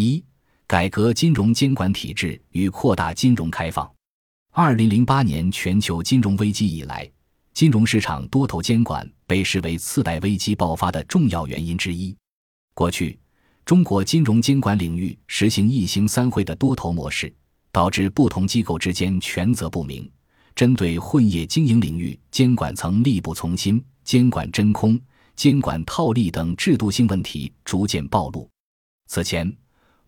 [0.00, 0.24] 一、
[0.68, 3.90] 改革金融监管体制与扩大金融开放。
[4.52, 7.10] 二零零八年全球金融危机以来，
[7.52, 12.16] 金融市场多头监管被视为次贷危机爆发的重要原因之一。
[12.74, 13.18] 过去，
[13.64, 17.34] 中国金融监管领域实行一行三会的多头模式，
[17.72, 20.08] 导致不同机构之间权责不明。
[20.54, 24.96] 针对混业经营领域，监管层力不从心，监管真空、
[25.34, 28.48] 监管套利等制度性问题逐渐暴露。
[29.10, 29.50] 此前，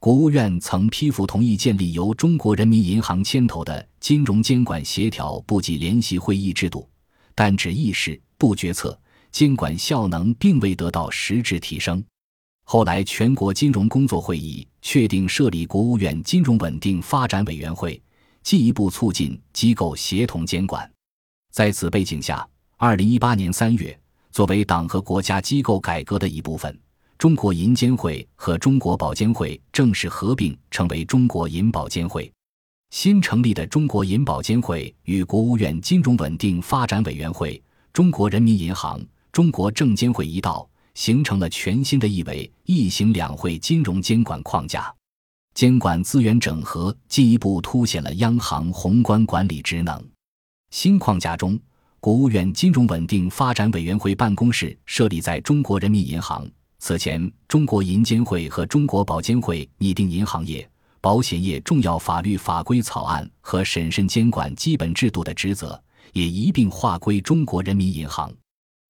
[0.00, 6.88] 国务院曾批复同意建立由中国人民银行牵头的金融监管协调部际联席会议制度，
[7.34, 8.98] 但只议事不决策，
[9.30, 12.02] 监管效能并未得到实质提升。
[12.64, 18.02] 后来，全国金融工作会议确定设立国务院金融稳定发展委员会。
[18.42, 20.90] 进一步促进机构协同监管。
[21.52, 24.00] 在此背景下，二零一八年三月，
[24.32, 26.74] 作为党和国家机构改革的一部分，
[27.20, 32.32] 中国银监会和中国保监会正式合并，成为中国银保监会。
[32.92, 37.62] 新成立的中国银保监会与国务院金融稳定发展委员会、
[37.92, 38.98] 中国人民银行、
[39.32, 44.90] 中国证监会一道，形成了全新的一维一行两会金融监管框架。
[45.52, 50.02] 监管资源整合进一步凸显了央行宏观管理职能。
[50.70, 51.60] 新框架中，
[52.00, 56.50] 国务院金融稳定发展委员会办公室设立在中国人民银行。
[56.82, 65.80] 此前，中国银监会和中国保监会拟定银行业、保险业重要法律法规草案和审慎监管基本制度的职责，
[66.14, 68.32] 也一并划归中国人民银行。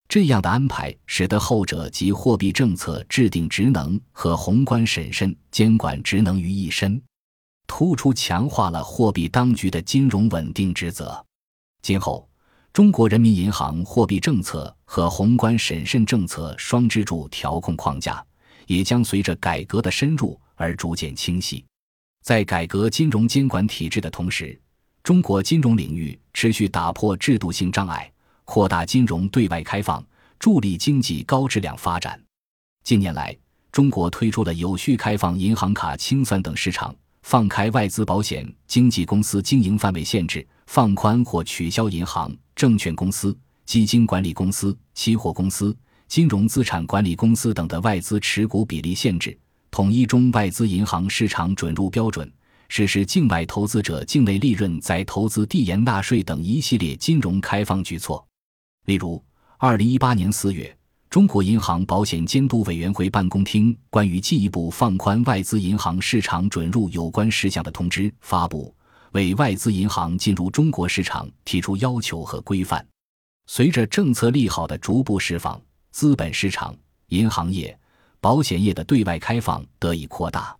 [0.08, 7.02] 这样的安排，使得后者集货币政策制定职能和宏观审慎监管职能于一身，
[7.66, 11.26] 突出强化了货币当局的金融稳定职责。
[11.82, 12.28] 今后，
[12.72, 18.24] 中国人民银行货币政策和宏观审慎政策双支柱调控框架，
[18.66, 21.64] 也将随着改革的深入而逐渐清晰。
[22.22, 24.56] 在改革金融监管体制的同时，
[25.02, 28.10] 中国金融领域持续打破制度性障碍。
[28.44, 30.04] 扩大金融对外开放，
[30.38, 32.20] 助力经济高质量发展。
[32.84, 33.36] 近年来，
[33.72, 43.34] 中国推出了有序开放银行卡清算等市场，放开外资保险经纪公司经营范围限制，放宽或取消银行、证券公司、
[43.64, 45.74] 基金管理公司、期货公司、
[46.08, 49.34] 金融资产管理公司等的外资持股比例限制，
[49.70, 52.30] 统一中外资银行市场准入标准。
[52.68, 58.22] 实施境外投资者境内利润在投资递延纳税等一系列金融开放举措。
[58.84, 59.24] 例如，
[59.56, 60.76] 二零一八年四月，
[61.08, 68.74] 中国银行保险监督委员会办公厅关于进一步放宽外资银行市场准入有关事项的通知发布，
[69.12, 72.86] 为外资银行进入中国市场提出要求和规范。
[73.46, 75.60] 随着政策利好的逐步释放，
[75.90, 76.74] 资本市场、
[77.08, 77.76] 银行业、
[78.20, 80.56] 保险业的对外开放得以扩大。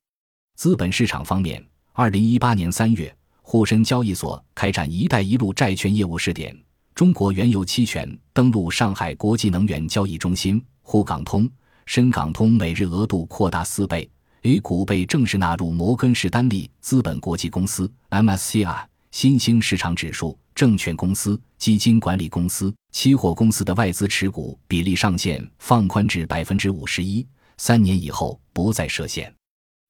[0.57, 6.57] 资本市场方面，二零一八年三月，沪深交易所开展“一带一路”债券业务试点。
[6.95, 11.49] 中国原油期权登陆上海国际能源交易中心，沪港通、
[11.87, 14.11] 深港通每日额度扩大四倍。
[14.43, 27.27] A 股被正式纳入摩根士丹利资本国际公司 （MSCI） 新兴市场指数，证券公司、基金管理公司、期货公司的外资持股比例上限放宽至百分之五十一，
[27.59, 29.31] 三年以后不再设限。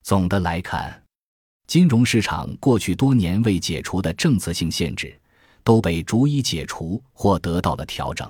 [0.02, 1.00] 总的来看，
[1.68, 5.16] 金融市场过去多年未解除的政策性限制。
[5.62, 8.26] 都被逐一解除或得到了调整。